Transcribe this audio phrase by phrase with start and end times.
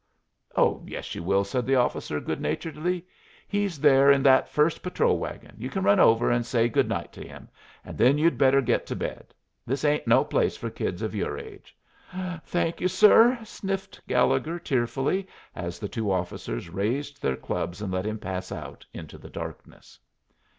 [0.55, 3.05] "Oh, yes, you will," said the officer, good naturedly;
[3.47, 5.53] "he's there in that first patrol wagon.
[5.59, 7.49] You can run over and say good night to him,
[7.85, 9.31] and then you'd better get to bed.
[9.63, 11.77] This ain't no place for kids of your age."
[12.47, 18.07] "Thank you, sir," sniffed Gallegher, tearfully, as the two officers raised their clubs, and let
[18.07, 19.99] him pass out into the darkness.